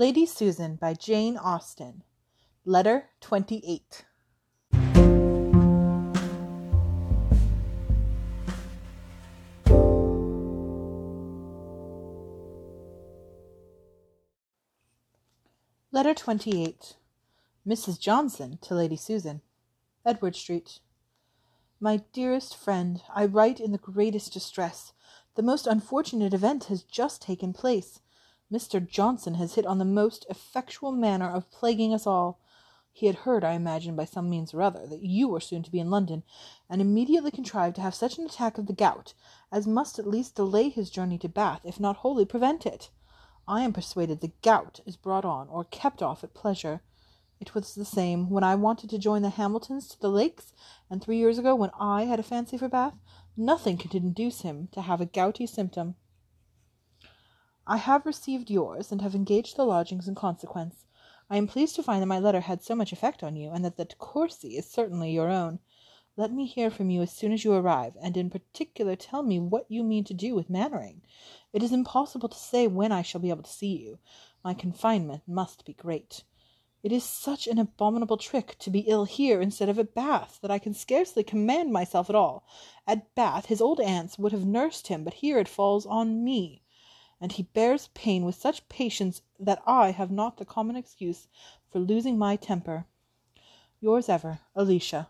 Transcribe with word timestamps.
Lady 0.00 0.24
Susan 0.24 0.76
by 0.76 0.94
Jane 0.94 1.36
Austen. 1.36 2.02
Letter 2.64 3.10
28. 3.20 4.06
Letter 15.92 16.14
28. 16.14 16.96
Mrs. 17.68 18.00
Johnson 18.00 18.58
to 18.62 18.74
Lady 18.74 18.96
Susan. 18.96 19.42
Edward 20.06 20.34
Street. 20.34 20.80
My 21.78 21.98
dearest 22.14 22.56
friend, 22.56 23.02
I 23.14 23.26
write 23.26 23.60
in 23.60 23.72
the 23.72 23.76
greatest 23.76 24.32
distress. 24.32 24.94
The 25.34 25.42
most 25.42 25.66
unfortunate 25.66 26.32
event 26.32 26.64
has 26.64 26.84
just 26.84 27.20
taken 27.20 27.52
place. 27.52 28.00
Mr. 28.52 28.84
Johnson 28.84 29.34
has 29.34 29.54
hit 29.54 29.64
on 29.64 29.78
the 29.78 29.84
most 29.84 30.26
effectual 30.28 30.90
manner 30.90 31.30
of 31.30 31.50
plaguing 31.52 31.94
us 31.94 32.06
all. 32.06 32.40
He 32.92 33.06
had 33.06 33.14
heard, 33.16 33.44
I 33.44 33.52
imagine, 33.52 33.94
by 33.94 34.04
some 34.04 34.28
means 34.28 34.52
or 34.52 34.60
other, 34.60 34.86
that 34.88 35.04
you 35.04 35.28
were 35.28 35.38
soon 35.38 35.62
to 35.62 35.70
be 35.70 35.78
in 35.78 35.90
London, 35.90 36.24
and 36.68 36.80
immediately 36.80 37.30
contrived 37.30 37.76
to 37.76 37.82
have 37.82 37.94
such 37.94 38.18
an 38.18 38.26
attack 38.26 38.58
of 38.58 38.66
the 38.66 38.72
gout 38.72 39.14
as 39.52 39.68
must 39.68 40.00
at 40.00 40.06
least 40.06 40.34
delay 40.34 40.68
his 40.68 40.90
journey 40.90 41.16
to 41.18 41.28
Bath, 41.28 41.60
if 41.64 41.78
not 41.78 41.98
wholly 41.98 42.24
prevent 42.24 42.66
it. 42.66 42.90
I 43.46 43.62
am 43.62 43.72
persuaded 43.72 44.20
the 44.20 44.32
gout 44.42 44.80
is 44.84 44.96
brought 44.96 45.24
on 45.24 45.48
or 45.48 45.64
kept 45.64 46.02
off 46.02 46.24
at 46.24 46.34
pleasure. 46.34 46.82
It 47.38 47.54
was 47.54 47.74
the 47.74 47.84
same 47.84 48.28
when 48.28 48.44
I 48.44 48.56
wanted 48.56 48.90
to 48.90 48.98
join 48.98 49.22
the 49.22 49.30
Hamiltons 49.30 49.86
to 49.88 50.00
the 50.00 50.10
Lakes, 50.10 50.52
and 50.90 51.00
three 51.00 51.18
years 51.18 51.38
ago 51.38 51.54
when 51.54 51.70
I 51.78 52.04
had 52.04 52.18
a 52.18 52.24
fancy 52.24 52.58
for 52.58 52.68
Bath. 52.68 52.94
Nothing 53.36 53.78
could 53.78 53.94
induce 53.94 54.40
him 54.40 54.68
to 54.72 54.82
have 54.82 55.00
a 55.00 55.06
gouty 55.06 55.46
symptom. 55.46 55.94
I 57.72 57.76
have 57.76 58.04
received 58.04 58.50
yours, 58.50 58.90
and 58.90 59.00
have 59.00 59.14
engaged 59.14 59.56
the 59.56 59.64
lodgings 59.64 60.08
in 60.08 60.16
consequence. 60.16 60.86
I 61.30 61.36
am 61.36 61.46
pleased 61.46 61.76
to 61.76 61.84
find 61.84 62.02
that 62.02 62.06
my 62.06 62.18
letter 62.18 62.40
had 62.40 62.64
so 62.64 62.74
much 62.74 62.92
effect 62.92 63.22
on 63.22 63.36
you, 63.36 63.50
and 63.50 63.64
that 63.64 63.76
De 63.76 63.94
Courcy 63.94 64.56
is 64.56 64.68
certainly 64.68 65.12
your 65.12 65.30
own. 65.30 65.60
Let 66.16 66.32
me 66.32 66.46
hear 66.46 66.72
from 66.72 66.90
you 66.90 67.00
as 67.00 67.12
soon 67.12 67.30
as 67.30 67.44
you 67.44 67.52
arrive, 67.52 67.96
and 68.02 68.16
in 68.16 68.28
particular 68.28 68.96
tell 68.96 69.22
me 69.22 69.38
what 69.38 69.66
you 69.68 69.84
mean 69.84 70.02
to 70.06 70.12
do 70.12 70.34
with 70.34 70.50
Manwaring. 70.50 71.02
It 71.52 71.62
is 71.62 71.70
impossible 71.70 72.28
to 72.30 72.36
say 72.36 72.66
when 72.66 72.90
I 72.90 73.02
shall 73.02 73.20
be 73.20 73.30
able 73.30 73.44
to 73.44 73.52
see 73.52 73.76
you. 73.76 74.00
My 74.42 74.52
confinement 74.52 75.22
must 75.28 75.64
be 75.64 75.74
great. 75.74 76.24
It 76.82 76.90
is 76.90 77.04
such 77.04 77.46
an 77.46 77.60
abominable 77.60 78.16
trick 78.16 78.56
to 78.58 78.70
be 78.70 78.80
ill 78.80 79.04
here 79.04 79.40
instead 79.40 79.68
of 79.68 79.78
at 79.78 79.94
Bath, 79.94 80.40
that 80.42 80.50
I 80.50 80.58
can 80.58 80.74
scarcely 80.74 81.22
command 81.22 81.72
myself 81.72 82.10
at 82.10 82.16
all. 82.16 82.44
At 82.84 83.14
Bath 83.14 83.46
his 83.46 83.60
old 83.60 83.78
aunts 83.78 84.18
would 84.18 84.32
have 84.32 84.44
nursed 84.44 84.88
him, 84.88 85.04
but 85.04 85.14
here 85.14 85.38
it 85.38 85.46
falls 85.46 85.86
on 85.86 86.24
me, 86.24 86.64
and 87.20 87.32
he 87.32 87.42
bears 87.42 87.90
pain 87.94 88.24
with 88.24 88.34
such 88.34 88.68
patience 88.68 89.22
that 89.38 89.62
I 89.66 89.90
have 89.90 90.10
not 90.10 90.38
the 90.38 90.44
common 90.44 90.76
excuse 90.76 91.28
for 91.70 91.78
losing 91.78 92.16
my 92.16 92.36
temper. 92.36 92.86
Yours 93.80 94.08
ever, 94.08 94.40
Alicia. 94.54 95.08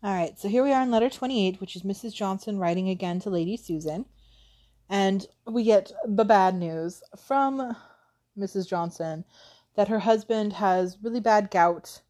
All 0.00 0.14
right, 0.14 0.38
so 0.38 0.48
here 0.48 0.62
we 0.62 0.72
are 0.72 0.82
in 0.82 0.90
letter 0.90 1.10
28, 1.10 1.60
which 1.60 1.74
is 1.74 1.82
Mrs. 1.82 2.14
Johnson 2.14 2.58
writing 2.58 2.88
again 2.88 3.20
to 3.20 3.30
Lady 3.30 3.56
Susan. 3.56 4.04
And 4.88 5.26
we 5.46 5.64
get 5.64 5.92
the 6.06 6.24
bad 6.24 6.54
news 6.54 7.02
from 7.16 7.76
Mrs. 8.38 8.68
Johnson 8.68 9.24
that 9.74 9.88
her 9.88 9.98
husband 10.00 10.54
has 10.54 10.98
really 11.02 11.20
bad 11.20 11.50
gout 11.50 12.00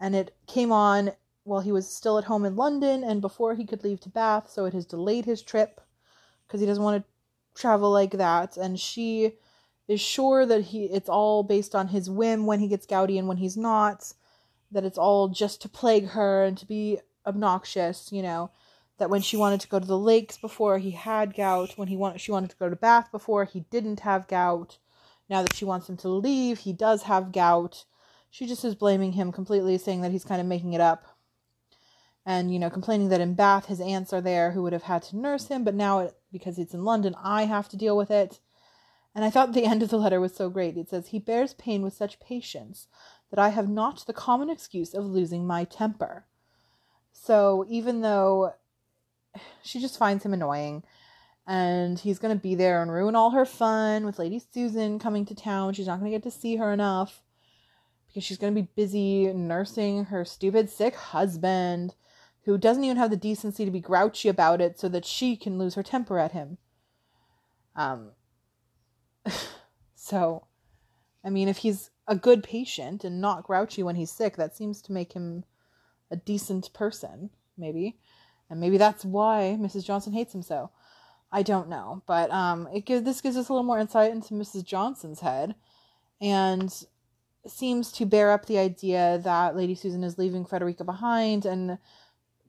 and 0.00 0.14
it 0.14 0.34
came 0.46 0.72
on 0.72 1.12
while 1.46 1.60
he 1.60 1.72
was 1.72 1.88
still 1.88 2.18
at 2.18 2.24
home 2.24 2.44
in 2.44 2.56
London 2.56 3.04
and 3.04 3.20
before 3.20 3.54
he 3.54 3.64
could 3.64 3.84
leave 3.84 4.00
to 4.00 4.08
Bath, 4.08 4.50
so 4.50 4.64
it 4.64 4.74
has 4.74 4.84
delayed 4.84 5.24
his 5.24 5.42
trip 5.42 5.80
because 6.46 6.60
he 6.60 6.66
doesn't 6.66 6.82
want 6.82 7.02
to 7.02 7.60
travel 7.60 7.90
like 7.90 8.12
that. 8.12 8.56
And 8.56 8.78
she 8.78 9.34
is 9.86 10.00
sure 10.00 10.44
that 10.44 10.64
he 10.64 10.86
it's 10.86 11.08
all 11.08 11.44
based 11.44 11.74
on 11.74 11.88
his 11.88 12.10
whim 12.10 12.46
when 12.46 12.58
he 12.58 12.68
gets 12.68 12.84
gouty 12.84 13.16
and 13.16 13.28
when 13.28 13.36
he's 13.36 13.56
not, 13.56 14.12
that 14.72 14.84
it's 14.84 14.98
all 14.98 15.28
just 15.28 15.62
to 15.62 15.68
plague 15.68 16.08
her 16.08 16.44
and 16.44 16.58
to 16.58 16.66
be 16.66 16.98
obnoxious, 17.24 18.10
you 18.10 18.22
know, 18.22 18.50
that 18.98 19.10
when 19.10 19.22
she 19.22 19.36
wanted 19.36 19.60
to 19.60 19.68
go 19.68 19.78
to 19.78 19.86
the 19.86 19.98
lakes 19.98 20.36
before 20.36 20.78
he 20.78 20.90
had 20.90 21.34
gout, 21.34 21.78
when 21.78 21.88
he 21.88 21.96
wanted 21.96 22.20
she 22.20 22.32
wanted 22.32 22.50
to 22.50 22.56
go 22.56 22.68
to 22.68 22.76
Bath 22.76 23.12
before 23.12 23.44
he 23.44 23.60
didn't 23.70 24.00
have 24.00 24.26
gout. 24.26 24.78
Now 25.28 25.42
that 25.42 25.54
she 25.54 25.64
wants 25.64 25.88
him 25.88 25.96
to 25.98 26.08
leave, 26.08 26.58
he 26.58 26.72
does 26.72 27.04
have 27.04 27.32
gout. 27.32 27.84
She 28.30 28.46
just 28.46 28.64
is 28.64 28.74
blaming 28.74 29.12
him 29.12 29.32
completely, 29.32 29.78
saying 29.78 30.02
that 30.02 30.12
he's 30.12 30.24
kind 30.24 30.40
of 30.40 30.46
making 30.46 30.72
it 30.72 30.80
up. 30.80 31.15
And, 32.28 32.52
you 32.52 32.58
know, 32.58 32.70
complaining 32.70 33.08
that 33.10 33.20
in 33.20 33.34
Bath 33.34 33.66
his 33.66 33.80
aunts 33.80 34.12
are 34.12 34.20
there 34.20 34.50
who 34.50 34.62
would 34.64 34.72
have 34.72 34.82
had 34.82 35.02
to 35.04 35.16
nurse 35.16 35.46
him, 35.46 35.62
but 35.62 35.76
now 35.76 36.00
it, 36.00 36.16
because 36.32 36.58
it's 36.58 36.74
in 36.74 36.84
London, 36.84 37.14
I 37.22 37.44
have 37.44 37.68
to 37.68 37.76
deal 37.76 37.96
with 37.96 38.10
it. 38.10 38.40
And 39.14 39.24
I 39.24 39.30
thought 39.30 39.52
the 39.52 39.64
end 39.64 39.82
of 39.82 39.90
the 39.90 39.96
letter 39.96 40.20
was 40.20 40.34
so 40.34 40.50
great. 40.50 40.76
It 40.76 40.90
says, 40.90 41.08
He 41.08 41.20
bears 41.20 41.54
pain 41.54 41.82
with 41.82 41.94
such 41.94 42.20
patience 42.20 42.88
that 43.30 43.38
I 43.38 43.50
have 43.50 43.68
not 43.68 44.04
the 44.06 44.12
common 44.12 44.50
excuse 44.50 44.92
of 44.92 45.06
losing 45.06 45.46
my 45.46 45.64
temper. 45.64 46.26
So 47.12 47.64
even 47.68 48.02
though 48.02 48.54
she 49.62 49.80
just 49.80 49.98
finds 49.98 50.24
him 50.24 50.34
annoying 50.34 50.82
and 51.46 51.98
he's 51.98 52.18
going 52.18 52.36
to 52.36 52.42
be 52.42 52.54
there 52.54 52.82
and 52.82 52.92
ruin 52.92 53.14
all 53.14 53.30
her 53.30 53.46
fun 53.46 54.04
with 54.04 54.18
Lady 54.18 54.42
Susan 54.52 54.98
coming 54.98 55.24
to 55.26 55.34
town, 55.34 55.74
she's 55.74 55.86
not 55.86 56.00
going 56.00 56.10
to 56.10 56.16
get 56.16 56.24
to 56.24 56.30
see 56.30 56.56
her 56.56 56.72
enough 56.72 57.22
because 58.08 58.24
she's 58.24 58.38
going 58.38 58.54
to 58.54 58.60
be 58.60 58.68
busy 58.74 59.32
nursing 59.32 60.06
her 60.06 60.24
stupid 60.24 60.68
sick 60.68 60.94
husband 60.96 61.94
who 62.46 62.56
doesn't 62.56 62.84
even 62.84 62.96
have 62.96 63.10
the 63.10 63.16
decency 63.16 63.64
to 63.64 63.70
be 63.70 63.80
grouchy 63.80 64.28
about 64.28 64.60
it 64.60 64.78
so 64.80 64.88
that 64.88 65.04
she 65.04 65.36
can 65.36 65.58
lose 65.58 65.74
her 65.74 65.82
temper 65.82 66.18
at 66.18 66.32
him. 66.32 66.58
Um 67.74 68.12
so 69.94 70.46
I 71.22 71.30
mean 71.30 71.48
if 71.48 71.58
he's 71.58 71.90
a 72.08 72.16
good 72.16 72.42
patient 72.42 73.04
and 73.04 73.20
not 73.20 73.44
grouchy 73.44 73.82
when 73.82 73.96
he's 73.96 74.10
sick, 74.10 74.36
that 74.36 74.56
seems 74.56 74.80
to 74.82 74.92
make 74.92 75.12
him 75.12 75.44
a 76.10 76.16
decent 76.16 76.72
person, 76.72 77.30
maybe. 77.58 77.98
And 78.48 78.60
maybe 78.60 78.78
that's 78.78 79.04
why 79.04 79.56
Mrs. 79.60 79.84
Johnson 79.84 80.12
hates 80.12 80.34
him 80.34 80.42
so. 80.42 80.70
I 81.32 81.42
don't 81.42 81.68
know, 81.68 82.02
but 82.06 82.30
um, 82.30 82.68
it 82.72 82.86
gives 82.86 83.04
this 83.04 83.20
gives 83.20 83.36
us 83.36 83.48
a 83.48 83.52
little 83.52 83.66
more 83.66 83.80
insight 83.80 84.12
into 84.12 84.34
Mrs. 84.34 84.64
Johnson's 84.64 85.20
head, 85.20 85.56
and 86.20 86.72
seems 87.46 87.90
to 87.92 88.06
bear 88.06 88.30
up 88.30 88.46
the 88.46 88.58
idea 88.58 89.20
that 89.24 89.56
Lady 89.56 89.74
Susan 89.74 90.04
is 90.04 90.18
leaving 90.18 90.44
Frederica 90.44 90.84
behind 90.84 91.44
and 91.44 91.78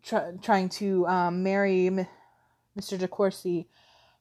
try, 0.08 0.32
trying 0.42 0.70
to 0.70 1.06
um, 1.08 1.44
marry 1.44 1.88
M- 1.88 2.08
Mr. 2.80 2.98
De 2.98 3.08
Courcy 3.08 3.68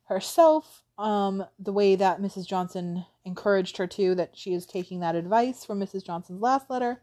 herself, 0.04 0.82
um, 0.98 1.44
the 1.58 1.72
way 1.72 1.96
that 1.96 2.20
Mrs. 2.20 2.46
Johnson 2.46 3.04
encouraged 3.24 3.76
her 3.76 3.86
to. 3.86 4.14
That 4.14 4.30
she 4.34 4.54
is 4.54 4.66
taking 4.66 5.00
that 5.00 5.14
advice 5.14 5.64
from 5.64 5.80
Mrs. 5.80 6.04
Johnson's 6.04 6.40
last 6.40 6.68
letter 6.70 7.02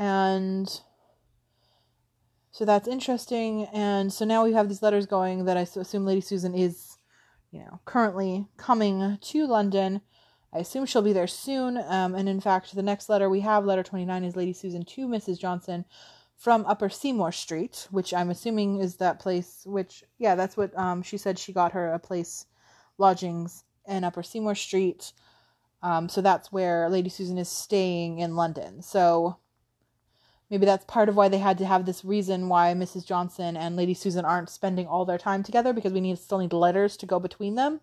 and 0.00 0.80
so 2.52 2.64
that's 2.64 2.88
interesting. 2.88 3.66
And 3.66 4.10
so 4.10 4.24
now 4.24 4.44
we 4.44 4.54
have 4.54 4.66
these 4.66 4.82
letters 4.82 5.04
going 5.04 5.44
that 5.44 5.58
I 5.58 5.60
assume 5.60 6.06
Lady 6.06 6.22
Susan 6.22 6.54
is, 6.54 6.96
you 7.52 7.60
know, 7.60 7.80
currently 7.84 8.46
coming 8.56 9.18
to 9.20 9.46
London. 9.46 10.00
I 10.54 10.60
assume 10.60 10.86
she'll 10.86 11.02
be 11.02 11.12
there 11.12 11.26
soon. 11.26 11.76
Um, 11.76 12.14
and 12.14 12.30
in 12.30 12.40
fact, 12.40 12.74
the 12.74 12.82
next 12.82 13.10
letter 13.10 13.28
we 13.28 13.40
have, 13.40 13.66
letter 13.66 13.82
29, 13.82 14.24
is 14.24 14.36
Lady 14.36 14.54
Susan 14.54 14.86
to 14.86 15.06
Mrs. 15.06 15.38
Johnson 15.38 15.84
from 16.40 16.64
Upper 16.64 16.88
Seymour 16.88 17.32
Street, 17.32 17.86
which 17.90 18.14
I'm 18.14 18.30
assuming 18.30 18.80
is 18.80 18.96
that 18.96 19.20
place, 19.20 19.60
which, 19.66 20.02
yeah, 20.18 20.34
that's 20.34 20.56
what 20.56 20.76
um, 20.76 21.02
she 21.02 21.18
said 21.18 21.38
she 21.38 21.52
got 21.52 21.72
her 21.72 21.92
a 21.92 21.98
place, 21.98 22.46
lodgings 22.96 23.62
in 23.86 24.04
Upper 24.04 24.22
Seymour 24.22 24.54
Street. 24.54 25.12
Um, 25.82 26.08
so 26.08 26.22
that's 26.22 26.50
where 26.50 26.88
Lady 26.88 27.10
Susan 27.10 27.36
is 27.36 27.50
staying 27.50 28.20
in 28.20 28.36
London. 28.36 28.80
So 28.80 29.36
maybe 30.48 30.64
that's 30.64 30.86
part 30.86 31.10
of 31.10 31.14
why 31.16 31.28
they 31.28 31.36
had 31.36 31.58
to 31.58 31.66
have 31.66 31.84
this 31.84 32.06
reason 32.06 32.48
why 32.48 32.72
Mrs. 32.72 33.04
Johnson 33.04 33.54
and 33.54 33.76
Lady 33.76 33.92
Susan 33.92 34.24
aren't 34.24 34.48
spending 34.48 34.86
all 34.86 35.04
their 35.04 35.18
time 35.18 35.42
together 35.42 35.74
because 35.74 35.92
we 35.92 36.00
need 36.00 36.18
still 36.18 36.38
need 36.38 36.54
letters 36.54 36.96
to 36.96 37.06
go 37.06 37.20
between 37.20 37.54
them. 37.54 37.82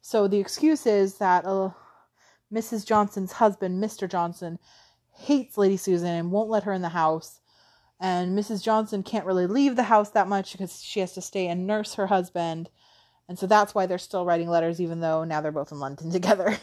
So 0.00 0.28
the 0.28 0.38
excuse 0.38 0.86
is 0.86 1.18
that 1.18 1.44
uh, 1.44 1.70
Mrs. 2.52 2.86
Johnson's 2.86 3.32
husband, 3.32 3.82
Mr. 3.82 4.08
Johnson, 4.08 4.60
hates 5.12 5.58
Lady 5.58 5.76
Susan 5.76 6.06
and 6.06 6.30
won't 6.30 6.50
let 6.50 6.62
her 6.62 6.72
in 6.72 6.82
the 6.82 6.90
house. 6.90 7.40
And 7.98 8.38
Mrs. 8.38 8.62
Johnson 8.62 9.02
can't 9.02 9.26
really 9.26 9.46
leave 9.46 9.76
the 9.76 9.84
house 9.84 10.10
that 10.10 10.28
much 10.28 10.52
because 10.52 10.82
she 10.82 11.00
has 11.00 11.12
to 11.14 11.22
stay 11.22 11.48
and 11.48 11.66
nurse 11.66 11.94
her 11.94 12.08
husband. 12.08 12.68
And 13.28 13.38
so 13.38 13.46
that's 13.46 13.74
why 13.74 13.86
they're 13.86 13.98
still 13.98 14.26
writing 14.26 14.48
letters, 14.48 14.80
even 14.80 15.00
though 15.00 15.24
now 15.24 15.40
they're 15.40 15.52
both 15.52 15.72
in 15.72 15.80
London 15.80 16.10
together. 16.12 16.58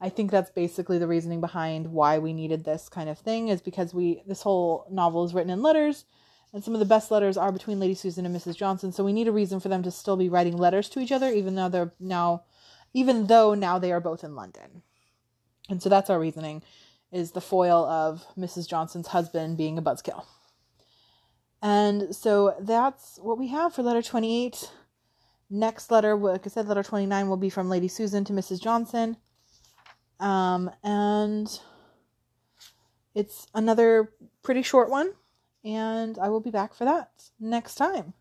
I 0.00 0.08
think 0.08 0.30
that's 0.30 0.50
basically 0.50 0.98
the 0.98 1.06
reasoning 1.06 1.40
behind 1.40 1.88
why 1.88 2.18
we 2.18 2.32
needed 2.32 2.64
this 2.64 2.88
kind 2.88 3.10
of 3.10 3.18
thing 3.18 3.48
is 3.48 3.60
because 3.60 3.92
we 3.92 4.22
this 4.26 4.42
whole 4.42 4.86
novel 4.90 5.24
is 5.24 5.34
written 5.34 5.50
in 5.50 5.62
letters 5.62 6.06
and 6.54 6.64
some 6.64 6.72
of 6.74 6.80
the 6.80 6.86
best 6.86 7.10
letters 7.10 7.36
are 7.36 7.52
between 7.52 7.78
Lady 7.78 7.94
Susan 7.94 8.24
and 8.24 8.34
Mrs. 8.34 8.56
Johnson, 8.56 8.92
so 8.92 9.04
we 9.04 9.12
need 9.12 9.28
a 9.28 9.32
reason 9.32 9.60
for 9.60 9.68
them 9.68 9.82
to 9.82 9.90
still 9.90 10.16
be 10.16 10.28
writing 10.28 10.56
letters 10.56 10.88
to 10.88 11.00
each 11.00 11.12
other 11.12 11.30
even 11.30 11.54
though 11.54 11.68
they're 11.68 11.92
now 12.00 12.44
even 12.94 13.26
though 13.26 13.54
now 13.54 13.78
they 13.78 13.92
are 13.92 14.00
both 14.00 14.24
in 14.24 14.34
London. 14.34 14.82
And 15.68 15.82
so 15.82 15.90
that's 15.90 16.08
our 16.08 16.18
reasoning 16.18 16.62
is 17.12 17.32
the 17.32 17.40
foil 17.40 17.84
of 17.84 18.24
Mrs. 18.38 18.68
Johnson's 18.68 19.08
husband 19.08 19.56
being 19.56 19.78
a 19.78 19.82
buzzkill. 19.82 20.24
And 21.62 22.14
so 22.14 22.54
that's 22.60 23.18
what 23.22 23.38
we 23.38 23.48
have 23.48 23.74
for 23.74 23.82
letter 23.82 24.02
28. 24.02 24.70
Next 25.50 25.90
letter, 25.90 26.14
like 26.14 26.46
I 26.46 26.50
said, 26.50 26.68
letter 26.68 26.82
29 26.82 27.28
will 27.28 27.36
be 27.36 27.50
from 27.50 27.68
Lady 27.68 27.88
Susan 27.88 28.24
to 28.24 28.32
Mrs. 28.32 28.62
Johnson. 28.62 29.16
Um, 30.20 30.70
and 30.84 31.48
it's 33.14 33.46
another 33.54 34.12
pretty 34.42 34.62
short 34.62 34.90
one. 34.90 35.12
And 35.64 36.18
I 36.18 36.28
will 36.28 36.40
be 36.40 36.50
back 36.50 36.72
for 36.72 36.84
that 36.84 37.10
next 37.38 37.74
time. 37.74 38.14